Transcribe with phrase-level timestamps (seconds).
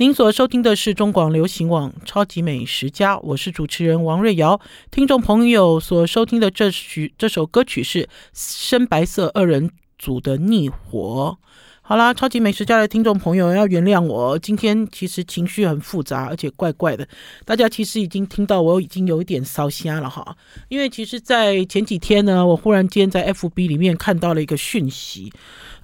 [0.00, 4.60] 您所收听的是中广流行网《超级美食家》，我是主持人王瑞瑶。
[4.92, 11.36] 听众朋友所收听的这曲这首歌曲是深白色二人组的《逆火》。
[11.82, 17.08] 好啦，超级美食家的听众朋友要原谅我，今天其实情绪很复杂，而且怪怪的。
[17.44, 20.36] 大家其实已经听到我已经有一点烧瞎了哈，
[20.68, 25.32] 因为其实，在前几天呢，我忽然间在 FB 里面看到了一个讯息，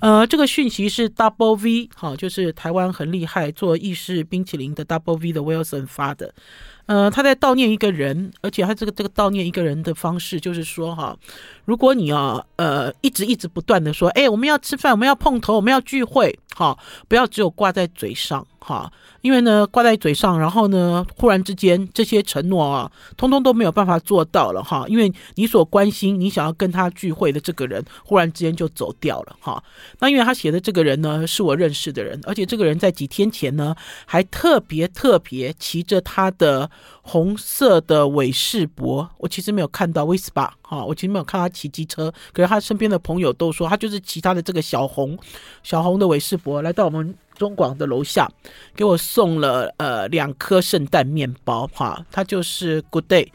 [0.05, 6.35] 呃，这个讯息是 Double V 哈，就是台湾很厉害做意式冰淇淋的 Double V 的 Wilson 发的。
[6.85, 11.17] 呃，他在悼念一个人，而且他这个这个悼念一个人的方式，就是说哈，
[11.64, 18.46] 如果你要，呃，一直一直不断的说，哎，我们要吃饭，我们要碰头，我们要聚会，哈，不要只有挂在嘴上。
[18.67, 18.90] 哈，
[19.21, 24.86] 因为呢，挂在嘴上，然后呢，忽然之间这些承诺啊，通通都没有办法做到了哈。
[24.89, 29.62] 因为你所关心、你想要跟他聚会的这个人，忽然之间就走掉了哈。
[29.98, 36.70] 那因为他写的这个人呢，是我认识的人，而且这个人在几天前呢，还特别特别骑着他的
[37.06, 45.17] 红色的伟士伯，我其实没有看到威斯巴哈，我其实没有看他骑机车，可是他身边的朋友都说他就是骑他的这个小红
[45.62, 47.14] 小红的伟士伯来到我们。
[47.34, 48.31] 中广的楼下
[48.77, 53.27] 给我送了呃两颗圣诞面包哈，他就是 Good Day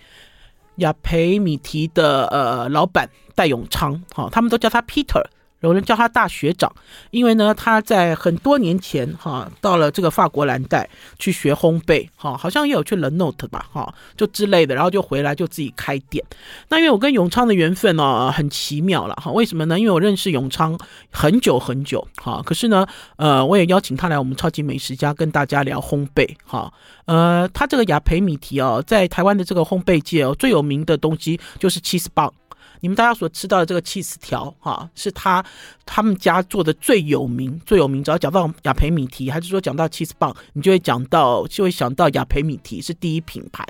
[0.78, 5.22] 雅培米提的呃老板戴永昌哈，他们都叫他 Peter。
[5.62, 6.72] 有人叫他大学长，
[7.12, 16.24] 因为呢，他在很多年前哈，到了这个法国蓝带去学烘焙哈，好像也有去 l e n o t e 吧哈，就之类的，然后就回来就自己开店。
[16.70, 19.78] 那因为我跟永昌的缘分呢，很奇妙了哈，为什么呢？
[19.78, 20.80] 因为我认识永昌
[21.12, 26.72] 很久很久哈，可是呢，呃，我也邀请他来我们超级美食家跟大家聊烘焙哈，
[27.06, 32.34] 呃，他这个雅培米提哦，在台湾的这个烘焙界哦，最有名的东西就是 cheese 棒。
[32.82, 35.44] 你们大家所吃到的这个起司条，哈，是他
[35.86, 38.04] 他们家做的最有名、最有名。
[38.04, 43.66] 只要讲到雅培米提，还是说讲到起司棒，你就会讲到，就会想到雅培米提是第一品牌。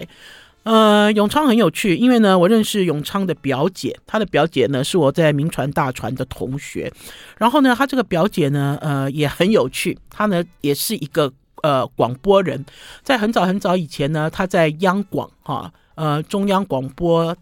[0.64, 6.92] 呃，永昌很有趣，因为呢，我认识永昌的表姐，她的表姐呢是我在名传大传的同学。
[7.38, 11.32] 然后呢，她这个表姐呢，呃，也很有趣，她呢也是一个
[11.64, 12.64] 呃广播人，
[13.02, 17.36] 在很早很早以前呢，她在央广哈，呃，中央广播。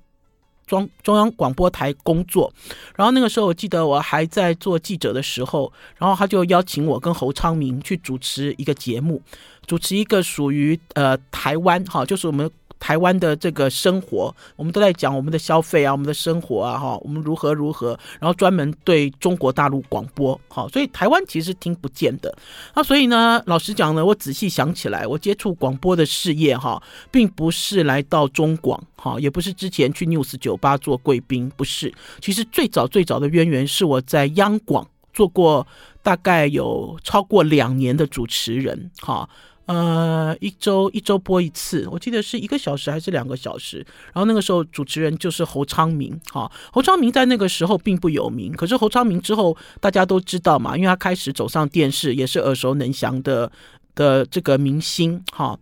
[0.68, 2.54] 中中央广播台工作，
[2.96, 9.22] 然后那个时候我记得我还在做记者的时候，然后他就邀请我跟侯昌明去主持一个节目，
[9.66, 12.52] 主持一个属于呃台湾哈，就是我们。
[12.80, 22.36] 台湾的这个生活，我们都在讲我们的消费啊，我们的生活啊，哈，我们如何如何，然后专门对中国大陆广播，好，所以台湾其实听不见的。
[22.76, 31.94] 那所以呢，老实讲呢，我仔细想起来，我接触广播的事业哈，并不是来到中广，哈，也不是之前去 News 酒吧做贵宾，不是。
[32.22, 35.66] 其实最早最早的渊源是我在央广做过
[36.04, 39.28] 大概有超过两年的主持人，哈。
[39.68, 43.86] 呃，一周一周播一次，我记得是一个小时还是两个小时。
[44.12, 53.52] 然后那个时候主持人就是侯昌明，哈，侯昌明在那个时候并不有名，可是侯昌明之后大家都知道嘛，因为他开始走上电视，也是耳熟能详的
[53.94, 55.60] 的这个明星，哈，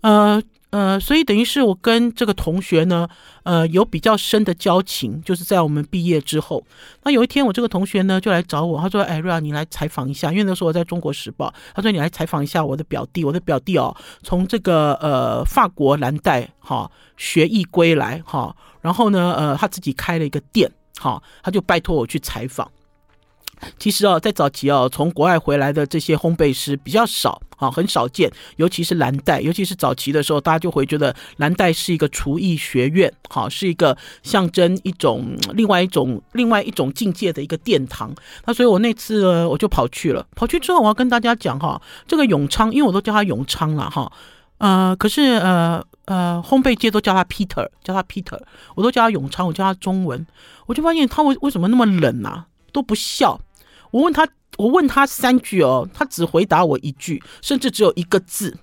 [0.00, 0.42] 呃。
[0.70, 3.08] 呃，所以等于是我跟这个同学呢，
[3.42, 6.62] 呃，有比较深的交情，就是在我们毕业之后。
[7.04, 11.52] 那有一天，我这个同学呢就来找我，他说：“哎，瑞啊，你来采访一下，因为那时候我在中国时报。
[11.74, 22.70] 他说你来采访一下我的表弟，我的表弟哦，从这个呃法国蓝带哈学艺归来哈，然后呢，呃，他自己开了一个店，哈，他就拜托我去采访。”
[23.78, 28.30] 其实啊，在早期啊，从国外回来的这些烘焙师比较少啊，很少见。
[28.56, 38.14] 尤其是蓝带，尤其是早期的时候，大家就会觉得蓝带是一个厨艺学院，好，是一个象征一种另外一种另外一种境界的一个殿堂。
[38.46, 40.26] 那所以我那次呢，我就跑去了。
[40.34, 44.10] 跑去之后，我要跟大家讲哈，这个永昌，因为我都叫他永昌了哈，
[44.58, 48.40] 呃，可是呃呃，烘焙界都叫他 Peter，叫他 Peter，
[48.74, 50.26] 我都叫他永昌，我叫他中文，
[50.66, 53.40] 我就发现他为为什么那么冷啊，都不笑。
[53.90, 58.58] 我问他，我问他三句哦，他只回答我一句，甚至只有一个字。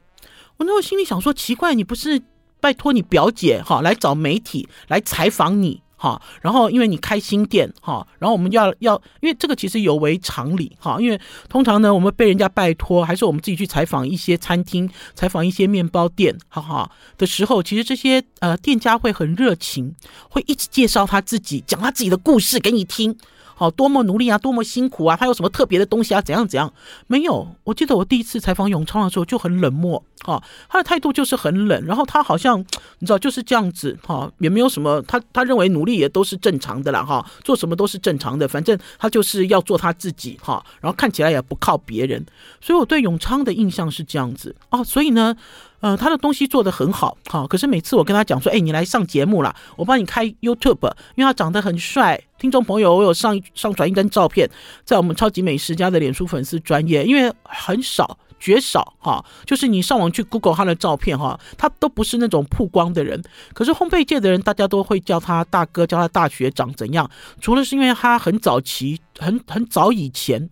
[0.57, 2.21] 我那我心里想说，奇怪，你不是
[2.59, 11.19] 拜托你表姐哈来找媒体来采访你哈，然后因为你开新店哈，然后我们要要，因为这个其实有违常理哈，因为
[11.49, 19.93] 通常呢，我们被人家拜托，还是我们自己去采访一些餐厅、采访一些面包店，哈哈的时候，其实这些呃店家会很热情，
[20.29, 23.17] 会一直介绍他自己，讲他自己的故事给你听。
[23.55, 26.71] 好多么努力啊，多么辛苦啊，他有什么特别的东西啊，怎样怎样？
[27.07, 27.47] 没有。
[27.63, 32.59] 我记得我第一次采访永昌的时候就很冷漠，哈，他的态度就是很冷，然后他好像
[32.99, 42.23] 你知道就是这样子，哈，也没有什么，他他认为努力也都是正常的啦，哈，做什么都是正常的，反正他就是要做他自己，哈，然后看起来也不靠别人，
[42.61, 45.35] 所以我对永昌的印象是这样子哦，所以呢。
[45.85, 52.19] 呃，他的东西做得很好，哈，可是每次我跟他讲说，哎，你来上节目啦，我帮你开 YouTube，因为他长得很帅。
[52.39, 54.49] 听众朋友，我有上上传一张照片，
[54.83, 63.21] 在我们超级美食家的脸书粉丝专业，因为很少绝少哈，就是你上网去 Google 他的照片哈，他都不是那种曝光的人。
[63.53, 67.07] 可是烘焙界的人，大家都会叫他大哥，叫他大学长怎样？
[67.39, 70.49] 除了是因为他很早期，很很早以前，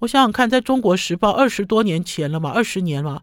[0.00, 3.22] 我想想看，在中国时报二十多年前了嘛，二十年了。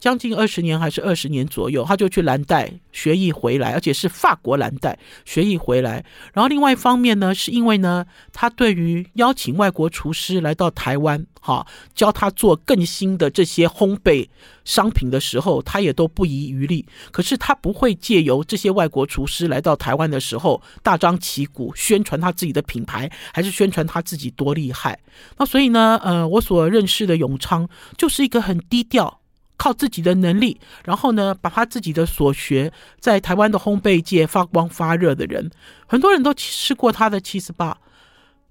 [0.00, 6.04] 将近二十年还是二十年左右，他就去蓝带学艺回来，而且是法国蓝带学艺回来。
[6.32, 14.26] 然后另外一方面呢，是因为呢，他对于邀请外国厨师来到台湾，哈，教他做更新的这些烘焙
[14.64, 16.86] 商品的时候，他也都不遗余力。
[17.12, 24.98] 可是他不会借由这些外国厨师来到台湾的时候大张旗鼓宣传他自己的品牌，还是宣传他自己多厉害。
[25.36, 27.68] 那所以呢，呃，我所认识的永昌
[27.98, 29.19] 就是一个很低调。
[29.60, 35.50] 靠自己的能力，然后呢，把他自己的所学在台湾的烘焙界发光发热的人，
[35.86, 37.74] 很多人都吃过他的 cheese bar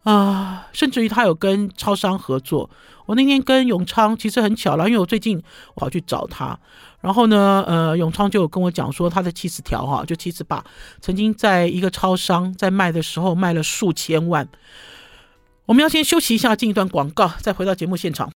[0.03, 2.69] 啊，甚至于他有跟超商合作。
[3.07, 5.41] 我那天跟永昌其实很巧了，因为我最近
[5.73, 6.55] 我跑去找他，
[7.01, 10.61] 然后呢，呃，永昌就有跟我讲说，他的七十条哈，就 cheese bar
[11.01, 14.47] 曾经在一个超商在卖的时候卖了数千万。
[15.65, 18.31] 我们要先休息一下，进一段广告，再回到节目现场。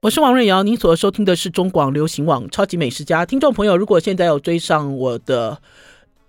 [0.00, 3.22] 我是王瑞瑶，您所收听的是中广流行网《超级美食家》。
[3.26, 5.60] 听众朋友，如果现在有追上我的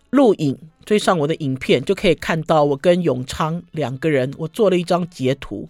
[0.09, 5.69] 录影，追上我的影片，就可以看到我跟永昌两个人，我做了一张截图。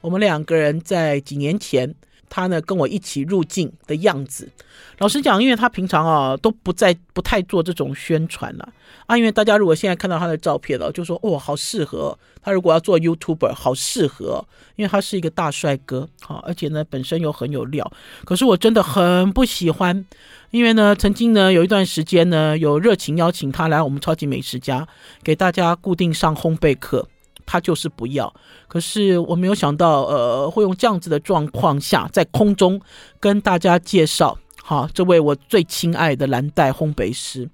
[0.00, 1.94] 我们两个人在几年前，
[2.34, 4.50] 他呢跟我一起入境的样子。
[4.98, 8.68] 老实讲，因为他平常啊都不在，不太做这种宣传了
[9.06, 9.16] 啊。
[9.16, 12.50] 因为大家如果现在看到他的照片了，就说哦，好适合他。
[12.50, 14.44] 如果要做 YouTuber，好适合，
[14.74, 17.88] 因为他是一个大帅哥，好，而且呢本身又很有料。
[18.24, 20.04] 可是我真的很不喜欢，
[20.50, 24.88] 因为呢曾经呢有一段时间呢有热情邀请他来我们超级美食家，
[25.22, 27.06] 给大家固定上烘焙课，
[27.46, 28.32] 他就是不要。
[28.68, 32.80] 可是我没有想到，呃，会用这样子的状况下，在空中
[33.20, 34.38] 跟大家介绍。
[34.62, 37.50] 好，这位我最亲爱的蓝带烘焙师，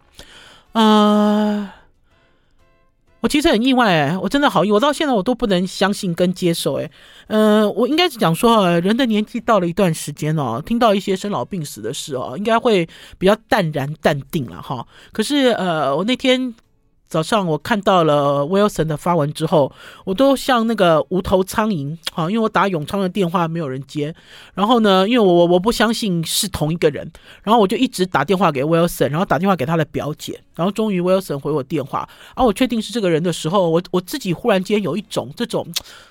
[0.73, 1.75] 啊、
[3.21, 6.89] 我其实很意外哎，我真的好意，我到现在我都不能相信跟接受哎，
[7.27, 12.89] 嗯、呃，我应该是讲说，人的年纪到了一段时间哦，听到一些生老病死的事哦，应该会
[13.19, 14.87] 比较淡然淡定了哈。
[15.11, 16.55] 可是呃，我那天。
[17.11, 19.73] 早上我看到了 Wilson 的发文之后，
[20.05, 24.15] 我都像那个无头苍蝇，好，因为我打永昌的电话没有人接，
[24.55, 27.11] 然后呢，因为我我我不相信是同一个人，
[27.43, 35.67] 然后我就一直打电话给 Wilson，然后打电话给他的表姐，然后终于 Wilson 回我电话，而我确定是这个人的时候，我我自己忽然间有一种这种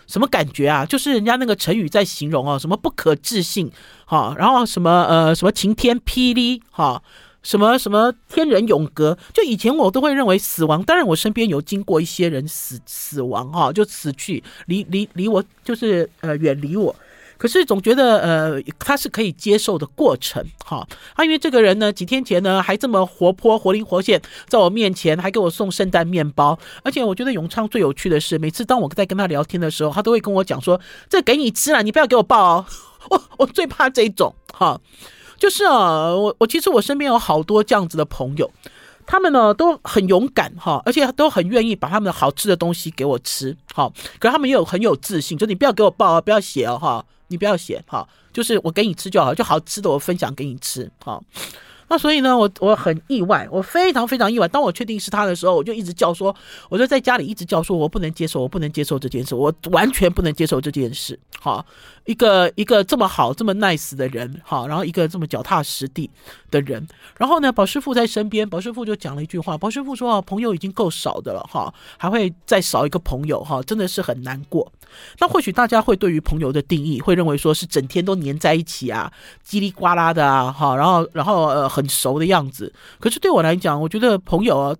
[0.06, 0.86] 什么感觉啊？
[0.86, 3.72] 就是人家那个成语在形容啊，什么不可置信，
[4.04, 7.02] 哈，然后什么呃什么晴天霹雳，哈。
[7.42, 9.18] 什么什么天人永隔？
[9.34, 16.94] 就以前我都会认为死亡，当然我身边有经过一些人死死亡哈，就死去离离离我就是呃远离我，
[17.38, 20.86] 可是总觉得呃他是可以接受的过程哈。
[21.14, 32.66] 啊，因为这个人呢几天前呢还这么活泼活灵活现，在我面前还给我送圣诞面包，而且我觉得永昌最有趣的是，每次当我在跟他聊天的时候，他都会跟我讲说：“这给你吃了，你不要给我抱哦。”
[33.10, 34.80] 我 我最怕这种哈。
[35.40, 38.52] 就是啊，我我其实我身边有好多这样子的朋友，
[39.06, 51.24] 他们呢都很勇敢哈，而且都很愿意把他们的好吃的东西给我吃，好，可是他们也有很有自信，就你不要给我报啊，不要写哦哈，你不要写哈，就是我给你吃就好，就好吃的我分享给你吃，好。
[51.92, 54.48] 那所以呢，我我很意外，我非常非常意外。
[54.48, 56.36] 当我确定是他的时候，我就一直叫说，
[56.70, 61.20] 我就在家里一直叫说，我不能接受，我不能接受这件事，我完全不能接受这件事。
[61.40, 61.66] 好，
[62.10, 66.10] 一个一个这么好、这么 nice 的人，好，然后一个这么脚踏实地
[66.50, 66.88] 的人，
[67.20, 74.72] 然后呢，宝师傅在身边，宝师傅就讲了一句话，宝师傅说啊，朋友已经够少的了，哈，还会再少一个朋友，哈，真的是很难过。
[75.20, 79.14] 那或许大家会对于朋友的定义，会认为说是整天都黏在一起啊，
[79.48, 82.74] 叽里呱啦的啊，哈，然后然后呃很熟的样子。
[83.00, 84.76] 可是对我来讲，我觉得朋友啊，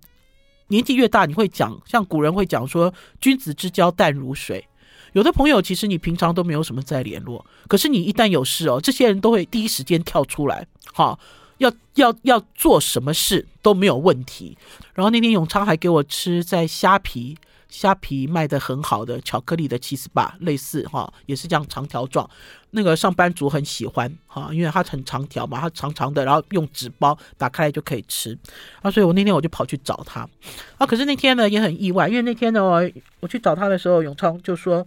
[0.66, 4.66] 年纪越大，你会讲，像古人会讲说，君子之交淡如水。
[5.12, 11.18] 有的朋友其实你平常都没有什么在联络，可是你一旦有事哦，这些人都会第一时间跳出来，哈。
[11.58, 14.56] 要要要做什么事都没有问题。
[14.94, 17.36] 然后那天永昌还给我吃在虾皮。
[17.68, 22.28] 虾皮卖得很好的巧克力的起司吧，类似哈，也是这样长条状，
[22.70, 28.36] 那个上班族很喜欢哈，因为它很长条嘛，它长长的，然后用纸包打开来就可以吃
[28.82, 30.28] 啊，所以我那天我就跑去找他
[30.78, 32.90] 啊，可是那天呢也很意外，因为那天呢我
[33.20, 34.84] 我去找他的时候，永昌就说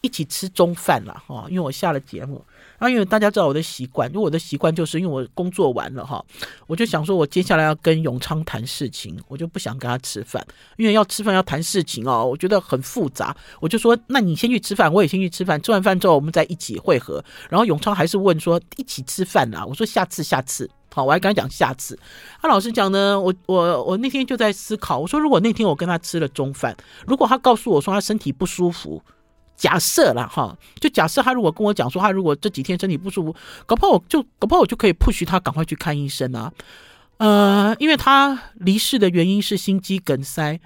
[0.00, 2.44] 一起吃中饭了哈，因为我下了节目。
[2.78, 6.22] 啊，因为大家知道我的习惯，因为我的习惯就是因为我工作完了哈，
[6.66, 17.24] 我就想说，我接下来要跟永昌谈事情，我就不想跟他吃饭，因为要吃饭要谈事情哦，我觉得很复杂，我就说，那你先去吃饭，我也先去吃饭，吃完饭之后我们再一起会合。
[17.48, 21.98] 然后永昌还是问说一起吃饭啊，我说下次下次，好，我还跟他讲下次。
[22.42, 26.76] 他老实讲呢，我我我那天就在思考，我说如果那天我跟他吃了中饭，
[27.06, 29.02] 如果他告诉我说他身体不舒服。
[29.56, 33.34] 假设了哈，就假设他如果跟我讲说他如果这几天身体不舒服，
[33.64, 36.52] 搞不好我就搞不好我就可以 push 他赶快去看医生啊。
[37.16, 40.60] 呃，因为他离世的原因是心肌梗塞，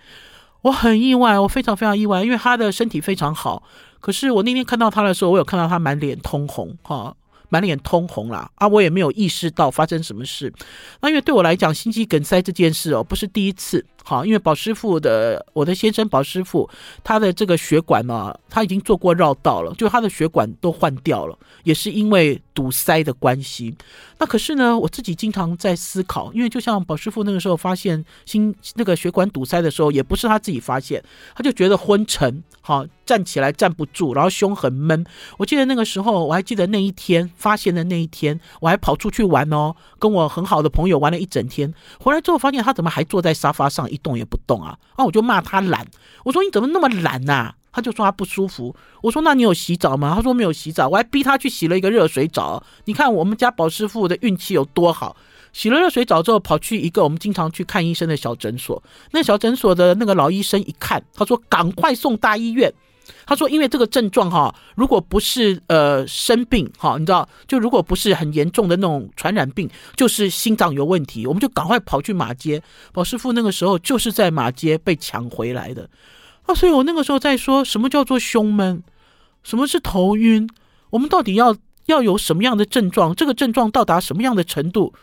[0.62, 3.62] 我很意外，我非常非常意外，因为他的身体非常好。
[4.00, 7.14] 可是我那天看到他的时候，我有看到他满脸通红哈。
[7.52, 10.52] 满脸通红啦，啊，我也没有意识到发生什么事。
[11.00, 13.84] 那因为对我来讲，心肌梗塞这件事哦，不是第一次。
[14.02, 16.68] 好，因为宝师傅的我的先生宝师傅，
[17.04, 23.76] 他的这个血管呢，他已经做过绕道了，就他的血管都换掉了，也是因为堵塞的关系。
[24.18, 31.02] 那可是呢，我自己经常在思考，因为就像宝师傅那个时候发现心那个血管堵塞的时候，也不是他自己发现，
[31.34, 35.04] 他就觉得昏沉，好，站起来站不住，然后胸很闷。
[35.38, 44.78] 我记得那个时候，我还记得那一天发现的那一天，我还跑出去玩哦，跟我很好的朋友玩了一整天，回来之后发现他怎么还坐在沙发上一动也不动啊！
[44.96, 45.86] 然后，我就骂他懒，
[46.24, 47.54] 我说你怎么那么懒呐？
[47.72, 48.74] 他就说他不舒服。
[49.00, 50.12] 我说那你有洗澡吗？
[50.16, 52.62] 他说没有洗澡，我还逼他去洗了一个热水澡。
[52.86, 55.16] 你看我们家宝师傅的运气有多好，
[55.52, 62.72] 洗了热水澡之后跑去一个我们经常去看医生的小诊所，那小诊所的那个老医生一看，他说赶快送大医院。
[63.26, 72.62] 他说：“因为这个症状哈，如果不是呃生病哈，你知道，就如果不是很严重的那种传染病，就是心脏有问题，我们就赶快跑去马街。
[72.92, 75.88] 宝师傅那个时候就是在马街被抢回来的
[76.46, 78.82] 啊，所以我那个时候在说什么叫做胸闷，
[79.42, 80.48] 什么是头晕，
[80.90, 83.14] 我们到底要要有什么样的症状？
[83.14, 84.94] 这个症状到达什么样的程度？”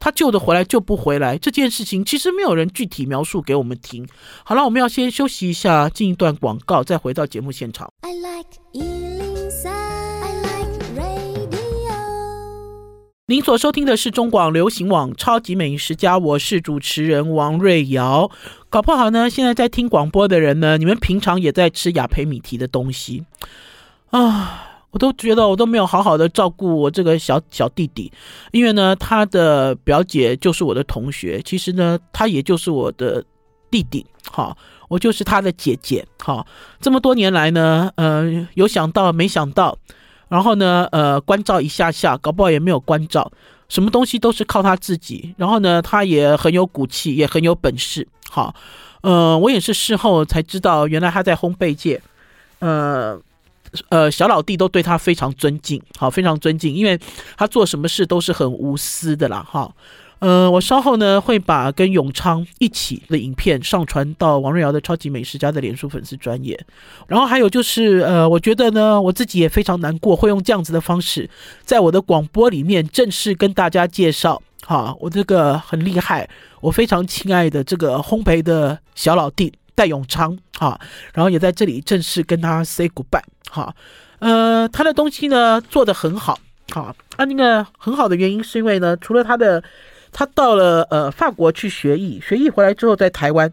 [0.00, 4.06] 他救得回来救不回来这件事情，其实没有人具体描述给我们听。
[4.44, 7.92] 好了，我们要先休息一下，进一段广告，再回到节目现场。
[8.02, 11.58] I like 103, I like radio。
[13.26, 18.30] 您所收听的是中广流行网《超级美食家》，我是主持人王瑞瑶。
[18.70, 23.26] 搞不好呢，现在在听广播的人呢，你们平常也在吃雅培米提的东西
[24.10, 24.67] 啊。
[24.98, 28.10] 我都觉得我都没有好好的照顾我这个小小弟弟，
[28.50, 33.24] 因为呢，他的表姐就是我的同学，其实呢，他也就是我的
[33.70, 34.56] 弟弟，哈，
[34.88, 36.44] 我就是他的姐姐，哈，
[36.80, 39.78] 这么多年来呢，呃，有想到没想到，
[40.28, 43.30] 然后呢，呃，关照一下下，搞不好也没有关照，
[43.68, 48.52] 什么东西都是靠他自己，然后呢，他也很有骨气，也很有本事，哈，
[49.02, 52.02] 呃，我也是事后才知道，原来他在烘焙界，
[52.58, 53.20] 呃。
[53.88, 56.98] 呃，小老弟都对他非常尊敬，好，非常尊敬，因为
[57.36, 59.70] 他做什么事都是很无私的啦，哈。
[60.20, 66.58] 呃，我稍后呢会把跟永昌一起的影片上传到王瑞瑶的超级美食家的脸书粉丝专页，
[67.06, 71.30] 然后还有就是，呃，我觉得呢，我自己也非常难过，会用这样子的方式，
[71.62, 76.28] 在我的广播里面正式跟大家介绍，哈，我这个很厉害，
[76.60, 79.52] 我非常亲爱的这个烘焙的小老弟。
[79.78, 80.76] 戴永昌哈，
[81.14, 83.72] 然后也在这里正式跟他 say goodbye 哈，
[84.18, 86.36] 呃，他的东西呢做得很好，
[86.72, 89.62] 好，啊，那个很好的原因是因为呢，除了他的，
[90.10, 93.48] 他到了呃法国去学艺，学艺回来之后在台湾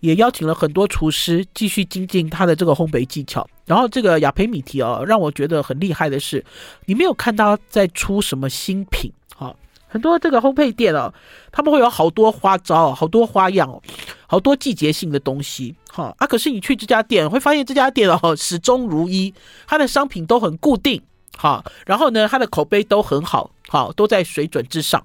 [0.00, 6.44] 也邀请了很多厨师继续精进他的这个烘焙技巧，然后这个雅培米提哦，让我觉得很厉害的是，
[6.84, 9.56] 你没有看他在出什么新品，哈。
[9.92, 11.12] 很多这个烘焙店哦，
[11.52, 13.78] 他们会有好多花招，好多花样，
[14.26, 16.26] 好多季节性的东西哈啊！
[16.26, 19.34] 可是你去这家店会发现，这家店哦始终如一，
[19.66, 21.02] 它的商品都很固定
[21.36, 25.04] 哈，然后呢，它的口碑都很好，好都在水准之上。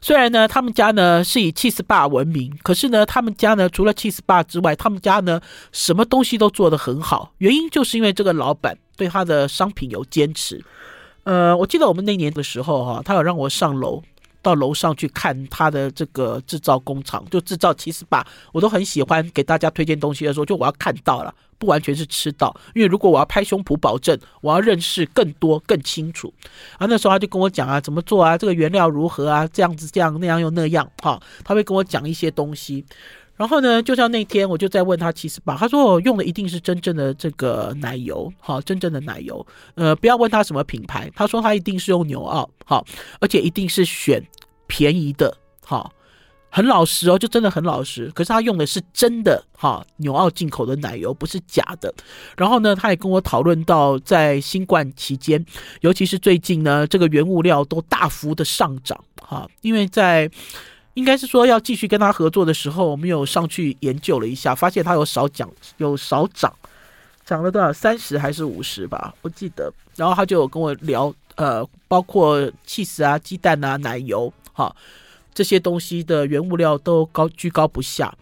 [0.00, 5.40] 虽然呢，他们家呢是以 cheese bar 闻名，可是呢，他们家呢除了 cheese bar 之外，他们家呢
[5.72, 7.32] 什么东西都做得很好。
[7.38, 10.64] 原因就是因为这个老板对他的商品有坚持。
[11.24, 14.02] 呃，我记得我们那年的时候哈，他有让我上楼
[14.42, 26.32] 到楼上去看他的这个制造工厂，就制造七十八，我都很喜欢给大家推荐东西的时候，就我要看到了，不完全是吃到，因为如果我要拍胸脯保证，我要认识更多更清楚。
[26.78, 32.84] 啊，那时候他就跟我讲啊，怎么做啊，这个原料如何啊，这样子这样那样又那样，哈，他会跟我讲一些东西。
[33.40, 39.46] 然后呢，就像那天我就在问他七十八，他说我用的一定是真正的这个奶油，好，真正的奶油。
[39.76, 42.84] 呃，不要问他什么品牌，他说他一定是用纽澳，好，
[43.18, 44.22] 而且一定是选
[44.66, 45.90] 便宜的，好，
[46.50, 48.10] 很老实哦，就真的很老实。
[48.14, 51.90] 可是他用的是真的，哈，纽澳进口的奶油，不是假的。
[52.36, 55.42] 然后呢，他也跟我讨论到，在新冠期间，
[55.80, 60.30] 尤其是最近呢，这个原物料都大幅的上涨，哈，因为在。
[60.94, 66.52] 应该是说要继续跟他合作的时候，我们有上去研究了一下，发现他有少讲，有少涨，
[67.24, 67.72] 涨了多少？
[67.72, 69.14] 三十还是五十吧？
[69.22, 69.72] 不记得。
[69.96, 74.74] 然后他就有跟我聊，呃，包括气死啊、鸡蛋啊、奶油，哈，
[75.32, 78.12] 这些东西的原物料都高居高不下。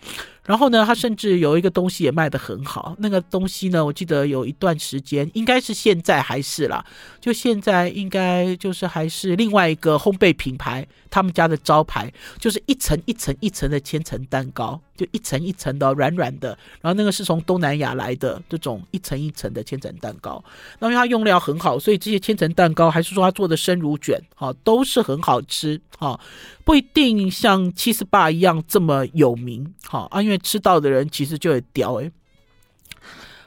[0.49, 2.97] 然后呢，他甚至有一个东西也卖得很好。
[3.01, 6.83] 那个东西呢，我记得有一段时间，应该是现在还是啦，
[7.21, 14.81] 就现在应该就是还是另外一个烘焙品牌，他们家的招牌就是一层一层一层的千层蛋糕。
[14.99, 16.49] 就一层一层的软软的，
[16.81, 20.43] 然后那个是从东南亚来的这种一层一层的千层蛋糕。
[20.81, 26.19] 那因为它用料很好，所以这些千层蛋糕还是说它做的生乳卷，哈，都是很好吃，哈，
[26.65, 32.11] 不一定像七十八一样这么有名，哈啊，因为吃到的人其实就会屌诶。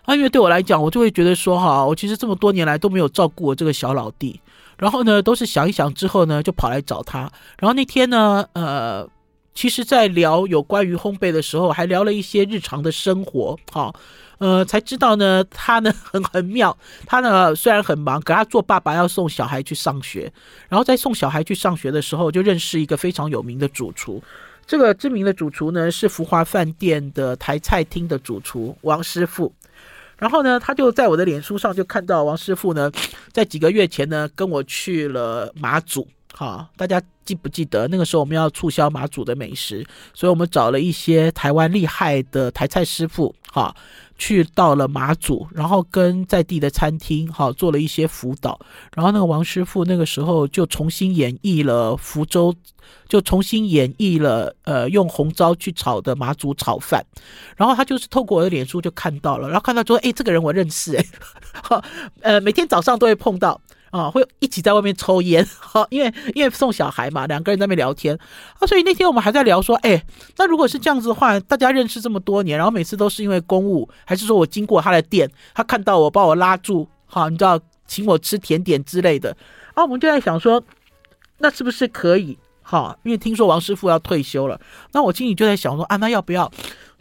[0.03, 4.39] 啊，因为对我来讲，我就会觉得说，哈，我其实这么多年来都没有照顾我这个小老弟，
[4.77, 7.29] 然后呢，都是想一想之后呢，就跑来找他，
[7.59, 9.05] 然后那天呢，呃。
[9.53, 13.93] 其实，在聊有关于烘焙的时候，还聊了一些日常的生活，哈，
[14.37, 20.31] 呃，才知道呢，他呢很 很妙，他呢虽然很忙，可他做爸爸要送小孩去上学，
[20.69, 24.23] 然后在送小孩去上学的时候，就认识一个非常有名的主厨，
[24.65, 29.53] 这个知名的主厨呢是福华饭店的台菜厅的主厨王师傅，
[30.17, 32.89] 然后呢，他就在我的脸书上就看到王师傅呢，
[33.33, 36.07] 在几个月前呢跟我去了马祖。
[36.33, 43.75] 好，大家记不记得那个时候我们要促销马祖的美食，所以我们找了一些台湾厉害的台菜师傅，哈，
[44.17, 48.59] 去到了马祖，然后跟在地的餐厅，哈，做了一些辅导。
[48.95, 52.55] 然后那个王师傅那个时候就重新演绎了福州，
[53.07, 57.05] 就重新演绎了，呃，用红糟去炒的马祖炒饭。
[57.55, 61.05] 然后他就是透过我的脸书就看到了，然后看到说，哎，这个人我认识，哎，
[61.61, 61.83] 哈，
[62.21, 63.61] 呃，每天早上都会碰到。
[63.91, 68.17] 啊，会一起在外面抽烟，哈，因为因为送小孩嘛，两个人在那边聊天，
[68.57, 70.01] 啊，所以那天我们还在聊说，哎，
[70.37, 79.35] 那如果是这样子的话，大家认识这么多年，然后每次都是因为公务，还是说我经过他的店，他看到我把我拉住，哈，你知道，请我吃甜点之类的，
[79.73, 80.63] 啊，我们就在想说，
[81.39, 84.57] 那是不是可以，哈，因为听说王师傅要退休了，
[84.93, 86.49] 那我心里就在想说，啊，那要不要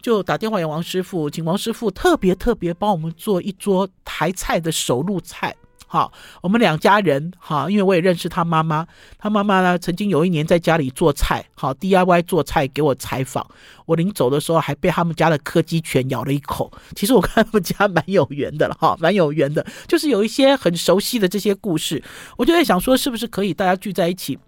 [0.02, 5.54] 就打电话给王师傅，请王师傅特别特别帮我们做一桌台菜的手路菜。
[5.92, 8.86] 好，我们两家人哈，因为我也认识他妈妈，
[9.18, 13.44] 他妈妈呢曾经有一年在家里做菜，好 DIY 做菜给我采访，
[13.86, 16.70] 我临走的时候还被他们家的柯基犬咬了一口。
[16.94, 22.00] 其实我看他们家蛮有缘的了哈，蛮有缘的，就是有一些很熟悉的这些故事，
[22.36, 24.38] 我就在想说，是不是可以大家聚在一起，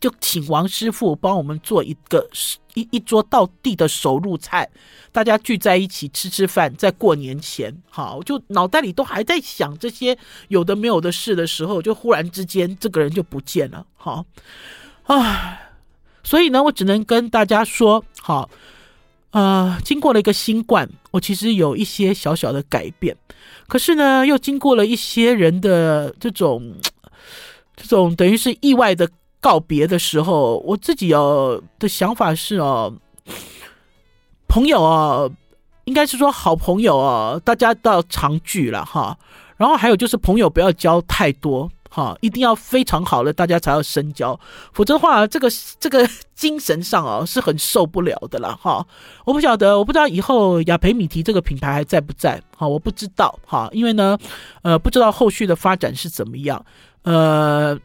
[0.00, 2.28] 就请王师傅帮我们做一个
[2.74, 4.68] 一一桌到地的手路菜，
[5.10, 10.16] 大家聚在一起吃吃饭，在过年前，好，就脑袋里都还在想这些
[10.48, 14.26] 有的没有的事的时候，就忽然之间这个人就不见了，好，
[15.04, 15.72] 唉，
[16.22, 18.50] 所以呢，我只能跟大家说，好，
[19.30, 23.16] 呃，经过了一个新冠，我其实有一些小小的改变，
[23.66, 26.74] 可是呢，又经过了一些人的这种
[27.74, 29.08] 这种等于是意外的。
[29.40, 32.92] 告别的时候，我自己哦的想法是哦，
[34.48, 35.28] 朋友啊，
[35.84, 39.16] 应该是说好朋友啊，大家都要常聚了哈。
[39.56, 44.38] 然后还有就是朋友不要交太多哈，一定要非常好的大家才要深交，
[44.72, 48.86] 否则的话，这个这个精神上哦是很受不了的了哈。
[49.24, 54.18] 我不晓得，我不知道以后雅培米提这个品牌还在不在哈，我不知道哈，因为呢，
[54.62, 56.64] 呃，不知道后续的发展是怎么样，
[57.04, 57.78] 呃。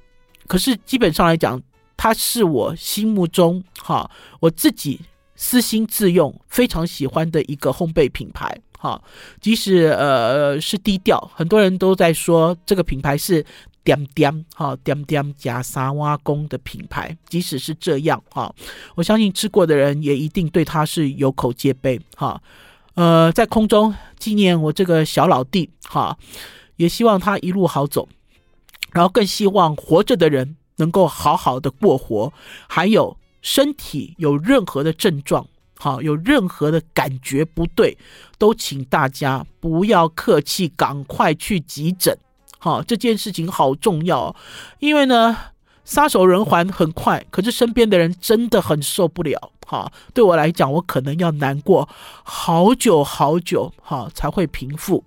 [0.47, 1.61] 可是基本上来讲，
[1.95, 4.99] 它是我心目中哈，我自己
[5.35, 9.01] 私心自用非常喜欢的一个烘焙品牌哈。
[9.39, 13.45] 即使呃是低调，很多人都在说这个品牌是
[13.83, 17.15] 点点哈点点加沙瓦工的品牌。
[17.27, 18.53] 即使是这样哈，
[18.95, 22.41] 我相信吃过的人也一定对它是有口皆碑哈。
[22.95, 26.17] 呃，在空中纪念我这个小老弟哈，
[26.75, 28.07] 也希望他一路好走。
[28.91, 32.31] 然后更希望活着的人能够好好的过活，
[32.67, 37.97] 还有身体有任何的症状，好，有任何的感觉不对，
[38.37, 42.17] 都请大家不要客气，赶快去急诊。
[42.59, 44.35] 好，这件事情好重要，
[44.79, 45.35] 因为呢，
[45.83, 49.51] 撒手人寰很快，可是身边的人真的很受不了。
[49.71, 51.87] 哈，对我来讲，我可能要难过
[52.23, 55.01] 好久好久，哈，才会平复。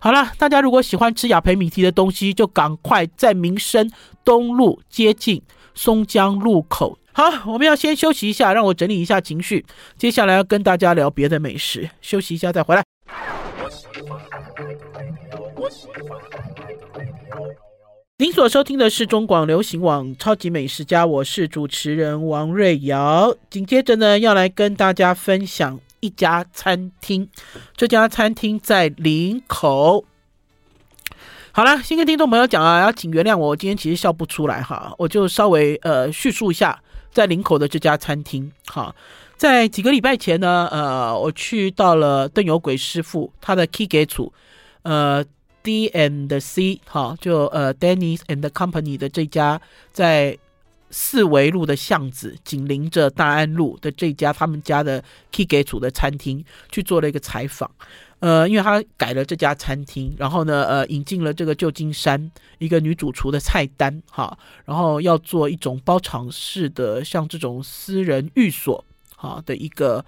[0.00, 3.88] 好了，大家如果喜欢吃雅培米提的东西，就赶快在民生
[4.24, 5.40] 东路接近
[5.72, 6.98] 松江路口。
[7.12, 9.64] 好，我们要先休息一下，让我整理一下情绪。
[9.96, 12.82] 接下来要跟大家聊别的美食，休息一下再回来。
[18.20, 23.32] 您所收听的是中广流行网《超级美食家》，我是主持人王瑞瑶。
[23.48, 27.28] 紧接着呢，要来跟大家分享一家餐厅。
[27.76, 30.04] 这家餐厅在林口。
[31.52, 38.50] 好了，先跟听众朋友讲啊，要请原谅我，今天其实笑不出来哈，我就稍微呃叙述一下在林口的这家餐厅。
[38.66, 38.92] 哈，
[39.36, 44.32] 在几个礼拜前呢，呃，我去到了邓有鬼师傅他的 K 给组，
[44.82, 45.24] 呃。
[45.68, 49.60] C and C，哈，就呃，Dennis and Company 的这家
[49.92, 50.38] 在
[50.88, 57.70] 四维路的巷子，紧邻着大安路的这家他们家的 K 给组的餐厅去做了一个采访。
[58.20, 68.82] 呃，因为他改了这家餐厅，然后呢，呃，引进了这个旧金山一个女主厨的菜单，哈，然后要做一种包场式的，像这种私人寓所，
[69.16, 70.02] 哈的一个。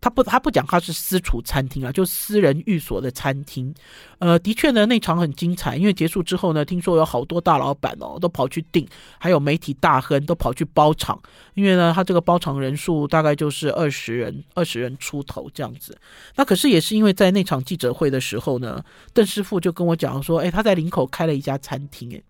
[0.00, 3.74] 他不，他不讲他是私厨餐厅啊，就私人寓所的餐厅。
[4.18, 8.86] 呃，的确呢，那场很精彩，因为结束之后呢，听说有好多大老板哦，都跑去订，
[9.18, 11.20] 还有媒体大亨都跑去包场，
[11.54, 15.96] 因为呢，他这个包场人数大概就是二十人，二十人出头这样子。
[16.36, 18.82] 那可是也是因为在那场记者会的时候呢，
[19.12, 22.22] 邓师傅就跟我讲说，哎，他在林口开了一家餐厅，哎，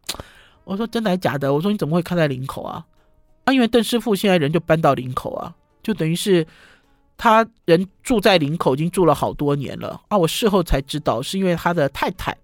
[0.65, 1.53] 我说真的还假的？
[1.53, 2.85] 我说你怎么会开在林口啊？
[3.45, 6.47] 啊，因为邓师傅现在人就搬到林口啊，就等于是。
[7.17, 10.19] 他人住在林口，已经住了好多年了啊！
[10.19, 12.37] 我事后才知道，是因为他的太太，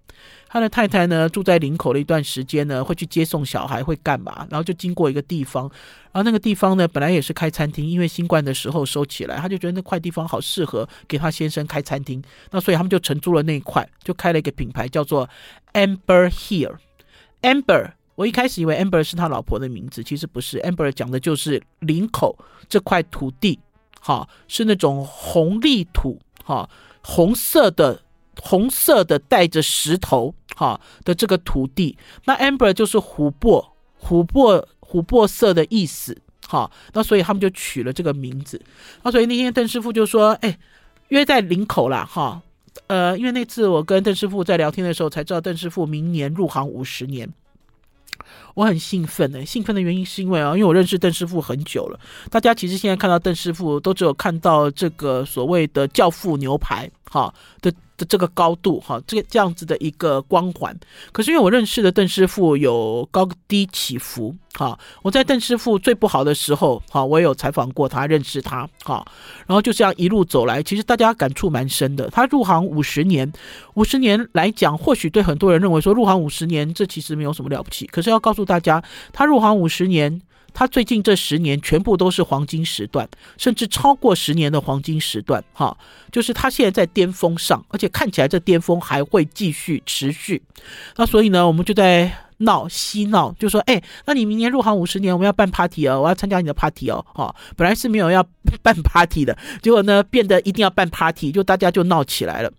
[0.47, 4.47] 他的太太呢住在林口的一段时间呢，会去接送小孩，会干嘛？
[4.49, 5.69] 然后就经过一个地方，
[6.11, 15.29] 然后那个地方呢本来也是开餐厅，因为新冠的时候收起来，他就觉得那块地方好适合给他先生开餐厅，那所以他们就承租了那一块，就开了一个品牌叫做
[15.73, 16.77] Amber Here。
[17.43, 22.35] Amber，我一开始以为 Amber 是他老婆的名字，其实不是，Amber 讲的就是林口
[22.67, 23.59] 这块土地。
[24.05, 26.69] 哈，是那种红丽土，哈，
[27.01, 28.01] 红色的，
[28.41, 31.97] 红色的带着石头，哈的这个土地。
[32.25, 36.69] 那 amber 就是琥珀，琥珀，琥珀色的意思，哈。
[36.91, 38.61] 那所以他们就取了这个名字。
[39.03, 40.59] 那所以那天邓师傅就说，哎，
[41.07, 42.41] 约在林口啦，哈，
[42.87, 47.33] 呃，因为那次我跟邓师傅在聊天的时候才知道，邓师傅明年入行五十年。
[48.53, 51.99] 我很兴奋呢，兴奋的原因是因为啊，因为我认识邓师傅很久了。
[52.29, 57.73] 大家其实现在看到邓师傅，都只有看到这个所谓的教父牛排，哈的。
[57.97, 60.75] 的这个高度哈，这个这样子的一个光环，
[61.11, 64.77] 可是因为我认识的邓师傅有高低起伏哈。
[65.01, 69.05] 我在邓师傅最不好的时候哈，我也有采访过他，认识他哈。
[69.45, 72.09] 然后就这样一路走来，其实大家感触蛮深的。
[72.09, 73.31] 他入行五十年，
[73.75, 77.85] 五十年来讲，或许对很多人认为说入行五十年这其实没有什么了不起。
[77.87, 80.21] 可是要告诉大家，他入行五十年。
[80.53, 85.77] 他最近这十年全部都是黄金时段，甚至超过十年的黄金时段，哈，
[86.11, 90.41] 就是他现在在巅峰上，而且看起来这巅峰还会继续持续。
[90.95, 92.22] 那所以呢，我们就在。
[92.43, 98.25] 闹嬉闹就说，哎，那你明年入行五十年，我们要办 party 哦，我要参加你的 party 哦，哈、本来是没有要
[98.61, 102.51] 办 party 的，结果呢，变得一定要办 party，就大家就闹起来了。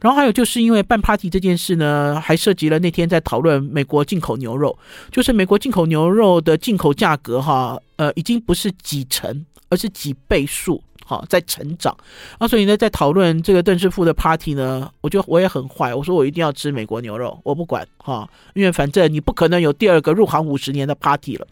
[0.00, 4.78] 然后还有就是因为办 party 这件事呢，还涉及了那天在讨论美国进口牛肉，
[5.10, 10.82] 就是美国进口牛肉的进口价格哈，呃，已经不是几成，而是几倍数。
[11.10, 11.92] 好，在成长
[12.38, 21.44] 啊，所以呢，在讨论这个邓师傅的 party 呢，我就我也很坏，我说我一定要吃美国牛肉，我不管哈，因为反正你不可能有第二个入行五十年的 party 了。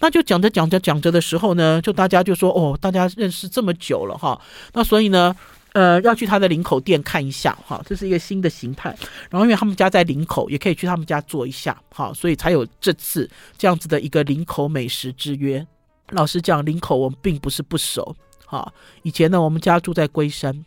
[0.00, 4.38] 那就讲着讲着讲着的时候呢，就大家就说哦，大家认识这么久了哈，
[4.74, 5.34] 那所以呢，
[5.72, 8.94] 呃，要去他的林口店看一下哈，这是一个新的形态。
[9.30, 15.66] 然后因为他们家在林口，也可以去他们家坐一下哈，所以才有这次这样子的一个林口美食之约。
[16.10, 18.14] 老实讲，林口我们并不是不熟。
[18.50, 20.64] 哈，以前呢，我们家住在龟山，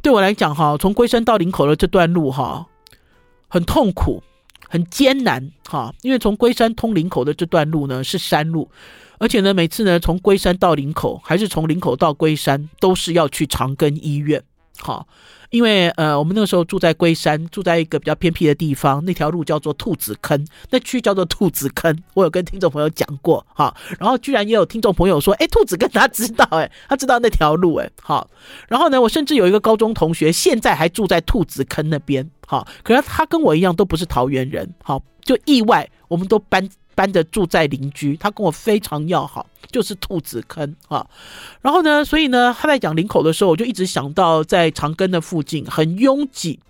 [0.00, 2.64] 对我来讲，哈，从龟山到林口的这段路，哈，
[3.48, 4.22] 很痛苦，
[4.66, 8.70] 很艰难，哈，因为从龟山通林口的这段路呢是山路，
[9.18, 14.42] 而且呢，每次呢从龟山到林口，还是从林口到龟山，都是要去长庚医院，
[14.80, 15.06] 好。
[15.50, 21.96] 因为呃，我们那个时候住在龟山，住在一个比较偏僻的地方，那条路叫做兔子坑，那区叫做兔子坑。
[22.14, 28.28] 我有跟听众朋友讲过哈，然后居然也有听众朋友说，哎，兔子跟他知道，哎，他知道那条路，哎，好。
[28.66, 32.66] 然后呢，我甚至有一个高中同学，现在还住在兔子坑那边，好。
[32.82, 36.68] 可是他跟我一样都不是桃园人，好，就意外我们都搬。
[36.94, 41.06] 搬的住在邻居，他跟我非常要好，就是兔子坑啊。
[41.60, 46.60] 然后呢，所以呢，他在讲领口的时候，我就一直想到在长庚的附近很拥挤、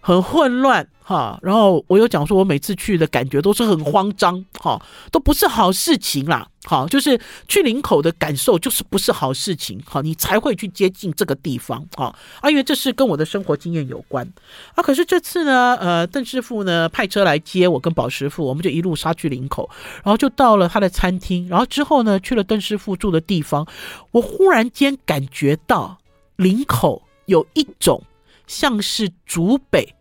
[0.00, 0.88] 很混乱。
[1.06, 4.80] 哈，然后我有讲说，我每次去的感觉都是很慌张，哈，
[5.12, 12.06] 都不是好事情啦，好，就是去林口的感受就是不是好事情，好，你才会去接近这个地方，啊，
[12.40, 14.26] 啊，因为这是跟我的生活经验有关，
[14.74, 19.68] 啊，可是这次呢，呃，邓师傅呢派车来接我跟宝师傅，我们就一路杀去林口，
[20.02, 23.66] 然后就到了他的餐厅，然后之后呢去了邓师傅住的地方，
[24.10, 25.98] 我忽然间感觉到
[26.36, 28.02] 林口有一种
[28.46, 29.94] 像是竹北。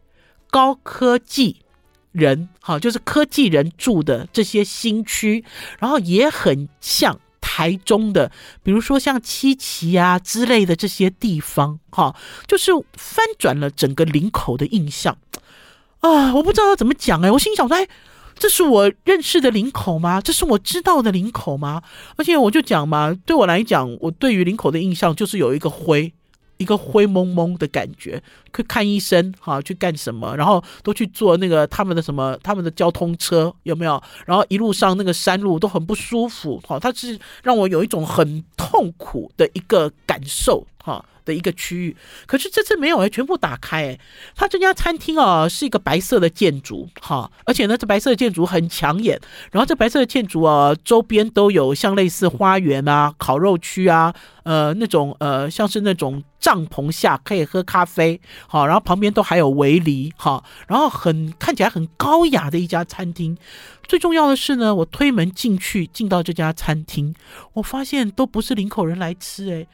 [0.54, 1.62] 高科技
[2.12, 5.44] 人，好，就是科技人住的这些新区，
[5.80, 15.18] 然后也很像台中的，比如说像七期啊之类的这些地方，哈，就是翻转了整个林口的印象
[16.02, 16.36] 啊！
[16.36, 17.88] 我不知道要怎么讲哎，我心想说，哎，
[18.38, 20.22] 这是我认识的林口吗？
[20.22, 21.82] 这是我知道的林口吗？
[22.16, 26.14] 而且我就讲嘛，对我来讲，我对于林口的印象就是有一个灰。
[26.64, 28.24] 一个灰蒙蒙的感觉，
[28.56, 30.34] 去看医生哈，去干什么？
[30.36, 34.02] 然后都去坐那个他们的什么，他们的交通车有没有？
[34.26, 41.04] 然后一路上那个山路都很不舒服哈，它是让我有一种很痛苦的一个感受哈。
[41.26, 44.00] 的一个区域，可是这次没有哎，全部打开哎。
[44.36, 49.18] 他这家餐厅啊，是一个白色的建筑哈，而且呢，这白色的建筑很抢眼。
[49.50, 63.38] 然后这白色的建筑啊，周边都有像类似花园啊、烤肉区啊，呃，那种呃，像是那种帐篷下可以喝咖啡，好，然后旁边都还有围篱哈，然后很看起来很高雅的一家餐厅。
[63.88, 67.16] 最重要的是呢，我推门进去，进到这家餐厅，
[67.54, 69.68] 我发现都不是林口人来吃哎。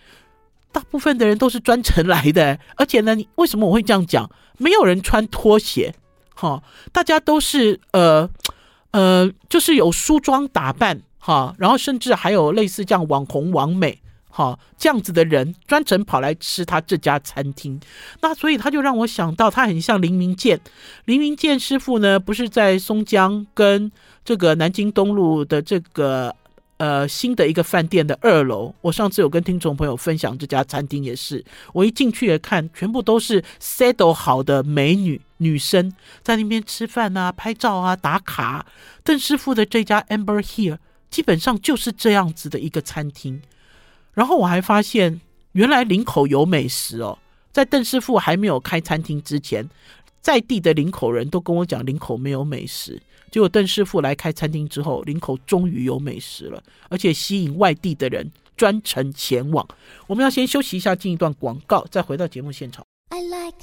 [0.72, 4.30] 大部分的人都是专程来的，而且呢，你为什么我会这样讲？
[4.58, 5.96] 没有人穿拖鞋，
[6.36, 8.30] 哈，大家都是呃
[8.92, 17.80] 呃，就是有梳妆打扮，哈，然后甚至还有类似这样网红网美，哈，这样子的人专程跑来吃他这家餐厅，
[18.22, 20.60] 那所以他就让我想到，他很像林明健，
[21.06, 23.92] 林明健师傅呢，不是在松江跟
[24.24, 26.36] 这个南京东路的这个。
[26.80, 38.66] 呃，新的一个饭店的二楼，我上次有跟听众朋友分享这家餐厅，也是我一进去也看，全部都是 set 好的美女女生在那边吃饭啊、拍照啊、打卡。
[39.04, 40.78] 邓师傅的这家 Amber Here
[41.10, 43.42] 基本上就是这样子的一个餐厅。
[44.14, 45.20] 然后我还发现，
[45.52, 47.20] 原来林口有美食哦，
[47.52, 49.70] 在邓师傅还没有开餐厅之前，
[50.22, 53.02] 在地的林口人都跟我讲，林口没有美食。
[53.32, 59.68] 结果邓师傅来开餐厅之后，林口终于有美食了，而且吸引外地的人专程前往。
[60.08, 62.84] 我们要先休息一下，进一段广告，再回到节目现场。
[63.10, 63.58] I like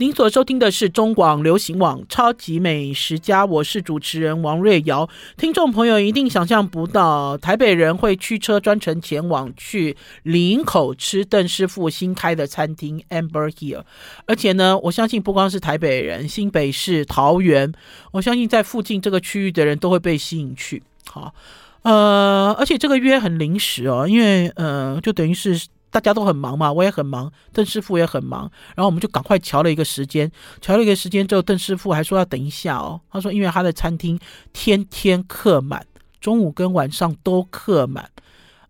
[0.00, 5.08] 您所收听的是中广流行网《超级美食家》，我是主持人王瑞瑶。
[5.36, 13.82] 听众朋友一定想象不到，台北人会驱车专程前往去林口吃邓师傅新开的餐厅 Amber Here。
[14.26, 17.72] 而且呢，我相信不光是台北人，新北市、桃园，
[18.12, 20.80] 我相信在附近这个区域的人都会被吸引去。
[21.10, 21.34] 好，
[21.82, 25.66] 呃，而且这个约很临时哦，因为呃，就等于是。
[25.90, 34.18] 大家都很忙嘛，我也很忙，邓师傅也很忙，然后我们就赶快瞧了一个时间，瞧了一个时间之后，邓师傅还说要等一下哦，他说因为他的餐厅
[34.52, 35.86] 天天客满，
[36.20, 38.10] 中午跟晚上都客满。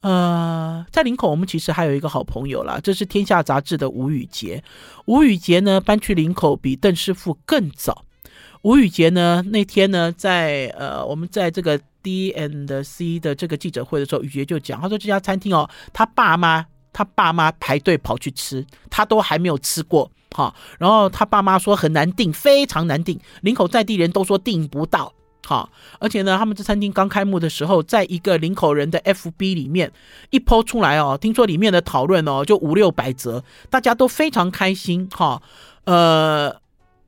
[0.00, 4.62] 呃，在林口我们其实还有一个好朋友啦，这是《天下杂志》的吴宇杰，
[5.06, 8.04] 吴宇杰呢搬去林口比邓师傅更早。
[8.62, 16.64] 吴宇杰呢那天呢在呃我们在这个 D and C 的这个记者会的时候，宇杰就讲，他说这家餐厅哦，他爸妈。
[16.98, 20.52] 他爸妈排队跑去吃，他都还没有吃过，哈。
[20.80, 25.12] 然后他爸妈说很难订，非常难订，林口在地人都说订不到，
[25.46, 25.70] 哈。
[26.00, 29.92] 而且呢，他们这餐厅刚开幕的时候，在一个林口人的 FB 里面
[30.30, 35.40] 一抛出来哦，听说里面的讨论哦就五六百则，大家都非常开心，哈。
[35.84, 36.60] 呃，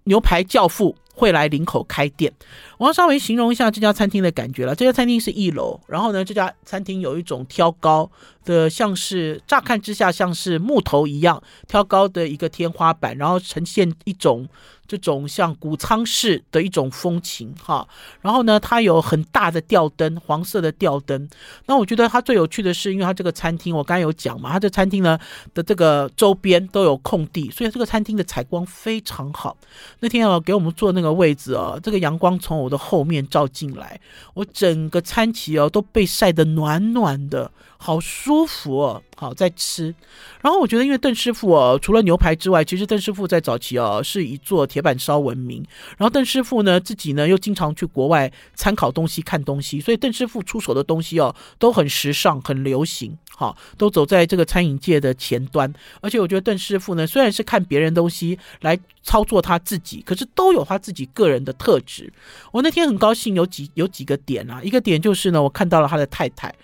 [0.04, 0.94] 牛排教父。
[1.20, 2.32] 会来林口开店。
[2.78, 4.74] 我要稍微形容一下这家餐厅的感觉了。
[4.74, 8.10] 这家餐厅是一楼，然后呢，这家餐厅有一种挑高
[8.44, 14.48] 的，像是乍看之下像是木头一样挑高的一个天花板，然后呈现一种。
[14.90, 17.86] 这种像谷仓式的一种风情哈，
[18.22, 21.28] 然后呢，它有很大的吊灯，黄色的吊灯。
[21.66, 25.16] 那我觉得它最有趣的是，因为它这个餐厅，我刚才有讲嘛，它这餐厅呢
[25.54, 29.56] 的这个周边都有空地，所以这个餐厅的采光非常好。
[30.00, 34.00] 那天啊，给我们坐那个位置哦，这个阳光从我的后面照进来，
[34.34, 37.52] 我整个餐旗哦都被晒得暖暖的。
[37.82, 39.94] 好舒服哦，好在吃。
[40.42, 45.64] 然后我觉得，因为邓师傅哦，除了牛排之外，其实邓师傅在早期哦是以做铁板烧闻名。
[45.96, 55.72] 然后邓师傅呢自己呢又经常去国外参考东西、看东西，所以邓师傅出手的东西哦都很时尚、很流行，好，都走在这个餐饮界的前端。
[56.02, 62.12] 而且我觉得邓师傅呢虽然是看别人东西来操作他自己，可是都有他自己个人的特质。
[62.52, 66.54] 我那天很高兴有几有几个点啊，一个点就是呢，我看到了他的太太。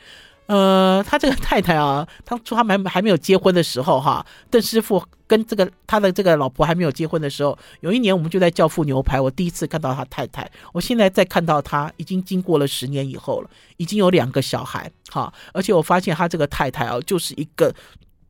[0.46, 10.48] 呃，他这个太太啊，当初他们还没有结婚的时候，哈，邓师傅跟这个他的这个老婆还没有结婚的时候，有一年我们就在教父牛排，我第一次看到他太太。
[10.72, 17.74] 我现在再看到他，已经经过了十年以后了，已经有两个小孩，哈，而且我发现他这个太太啊，就是一个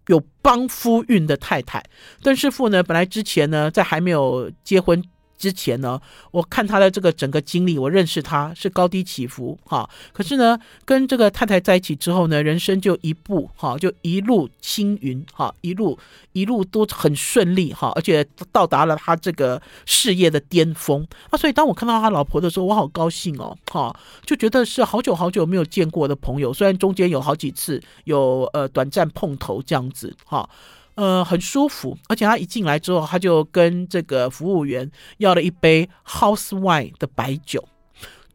[0.07, 1.85] 有帮夫运的太太。
[2.23, 5.05] 邓师傅呢，本来之前呢，在还没有结婚。
[5.39, 9.89] 之前呢，我看他的这个整个经历，我认识他是高低起伏哈。
[10.13, 15.99] 可是呢，跟这个太太在一起之后呢，人生就一步哈，就一路青云哈，一路
[16.33, 21.07] 一路都很顺利哈，而且到达了他这个事业的巅峰。
[21.31, 23.95] 啊，所以当我看到他老婆的时候，我好高兴哦哈，
[24.25, 30.49] 就觉得是好久好久没有见过的朋友，虽然中间有好几次有呃短暂碰头这样子哈。
[30.97, 37.63] 呃，很舒服，而且他一进来之后，他就跟这个服务员要了一杯 House Wine 的白酒。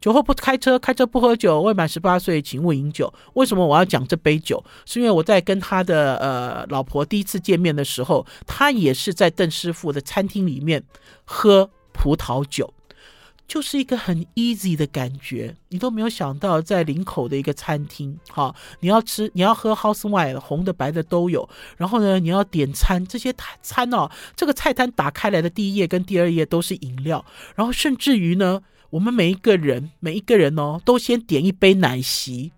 [0.00, 3.12] 酒后不开车，开车不喝酒，未满十八岁请勿饮酒。
[3.34, 4.64] 为什么我要讲这杯酒？
[4.84, 10.82] 是因为我在跟他的呃老婆第一次见面的时候，他也是在邓师傅的餐厅里面
[11.24, 12.72] 喝葡萄酒。
[13.52, 21.46] 就是一个很 easy 的感觉，你都没有想到在林口的一个餐厅，好，你要吃，你要喝 house wine，红的白的都有。
[21.76, 27.22] 然后呢，你要点餐，这些餐哦，这个菜单打开来的第一页跟第二页都是饮料，
[27.54, 32.52] 然后甚至于呢，我们每一个人每一个人哦，都先点一杯奶昔。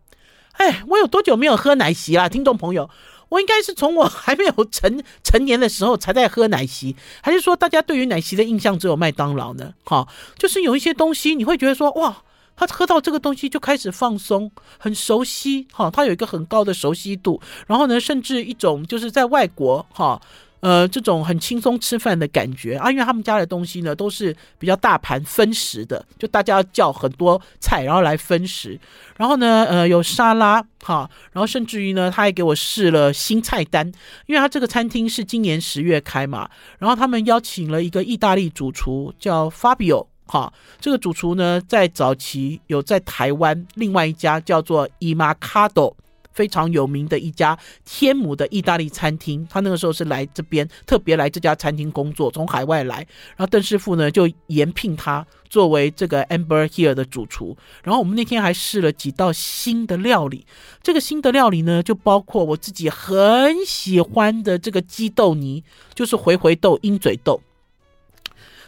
[0.53, 2.89] 哎，我有多久没有喝奶昔啦，听众朋友？
[3.35, 9.75] 我应该是从我还没有成成年的时候才在喝奶昔，还是说大家对于奶昔的印象只有麦当劳呢？
[9.85, 10.07] 哈，
[10.39, 12.23] 就是有一些东西你会觉得说哇，
[12.55, 20.23] 他喝到这个东西就开始放松，很熟悉，哈，他有一个很高的熟悉度，然后呢，甚至一种就是在外国，哈。
[20.65, 28.81] 呃，这种很轻松吃饭的感觉啊，因为他们家的东西呢都是比较大盘分食的，就大家要叫很多菜，然后来分食。
[29.19, 33.87] 然后呢，呃，有沙拉哈，然后甚至于呢，他还给我试了新菜单，
[34.25, 36.49] 因为他这个餐厅是今年十月开嘛，
[36.79, 40.51] 然后他们邀请了一个意大利主厨叫 Fabio 哈，
[40.81, 45.95] 这个主厨呢在早期有在台湾另外一家叫做 Imacado
[46.35, 52.97] 非常有名的一家天母的意大利餐厅，他那个时候是来这边特别来这家餐厅工作，从海外来，
[53.37, 57.57] 然后邓师傅呢就延聘他作为这个 Amber Here 的主厨。
[57.83, 60.45] 然后我们那天还试了几道新的料理，
[60.83, 65.63] 这个新的料理呢就包括我自己很喜欢的这个鸡豆泥，
[65.95, 67.41] 就是回回豆、鹰嘴豆。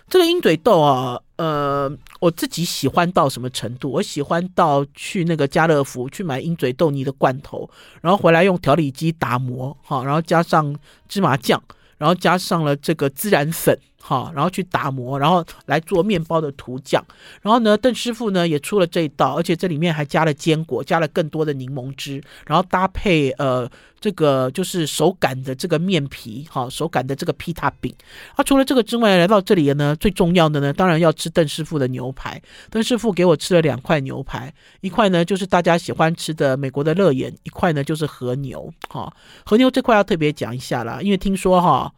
[0.09, 1.91] 这个鹰嘴豆啊，呃，
[2.21, 3.91] 我自己喜欢到什么程度？
[3.91, 7.69] 我喜欢到去那个家乐福去买鹰嘴豆泥的罐头，
[8.01, 10.77] 然后回来用调理机打磨，哈，然后加上
[11.09, 11.63] 芝麻酱。
[11.99, 13.75] 然后加上了这个孜然粉，
[14.09, 17.05] 好，然后去打磨，然后来做面包的涂酱。
[17.43, 27.93] 然后呢，邓师傅呢也出了这一道，而且这里面还加了坚果，加了更多的柠檬汁，然后搭配呃这个就是手擀的这个面皮，哈，手擀的这个披萨饼。
[28.37, 32.41] 啊，除了这个之外，来到这里呢，最重要的呢，当然要吃邓师傅的牛排。
[32.71, 39.13] 邓师傅给我吃了两块牛排，一块呢就是大家喜欢吃的美国的乐眼，一块呢就是和牛，哈，
[39.45, 41.93] 和牛这块要特别讲一下啦，因为听说哈。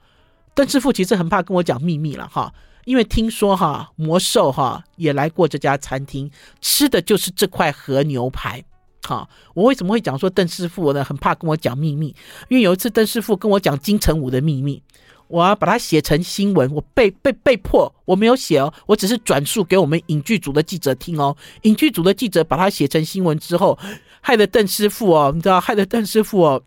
[0.59, 2.53] 邓师傅其实很怕跟我讲秘密了哈，
[2.85, 6.29] 因为听说哈魔兽哈也来过这家餐厅，
[6.61, 8.65] 吃的就是这块和牛排。
[9.05, 11.05] 哈，我为什么会讲说邓师傅呢？
[11.05, 12.09] 很怕跟我讲秘密，
[12.49, 14.83] 因为有一次邓师傅跟我讲金城武的秘密，
[15.29, 23.79] 我要把它写成新闻，我被被被迫我没有写哦，我只是转述给我们影剧组的记者听哦，影剧组的记者把它写成新闻之后，
[24.21, 26.61] 害得邓师傅哦，你知道，害得邓师傅哦，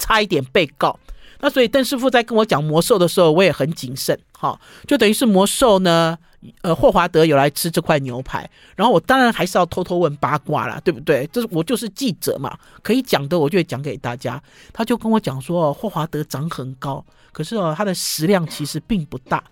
[0.00, 0.98] 差一点被告。
[1.40, 6.18] 那所以邓师傅在跟我讲魔兽的时候，我也很谨慎，哈，就等于是魔兽呢
[6.62, 11.28] 呃，霍华德有来吃这块牛排，然后我当然还是要偷偷问八卦啦，对不对？
[11.32, 14.40] 这是我就是记者嘛，可以讲的我就会讲给大家。
[14.72, 19.42] 他就跟我讲说，霍华德长很高，可是哦，他的食量其实并不大，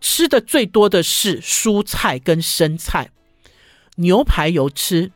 [0.00, 3.10] 吃的最多的是蔬菜跟生菜，
[3.96, 5.10] 牛排有吃，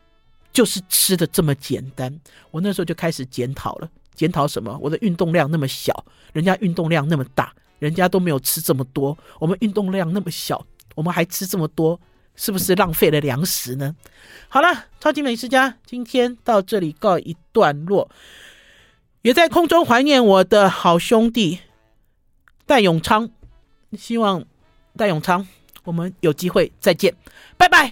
[0.52, 2.20] 就是吃的这么简单。
[2.52, 4.78] 我那时候就开始检讨了，检讨什么？
[4.80, 10.64] 我的运动量那么小，人家运动量那么大，人家都没有吃这么多，我们运动量那么小。
[10.94, 11.98] 我们还吃这么多，
[12.36, 13.96] 是不是浪费了粮食呢？
[14.48, 18.10] 好了，超级美食家今天到这里告一段落，
[19.22, 21.60] 也在空中怀念我的好兄弟
[22.66, 23.30] 戴永昌，
[23.96, 24.44] 希望
[24.94, 25.48] 戴永昌
[25.84, 27.16] 我们有机会再见，
[27.56, 27.90] 拜拜。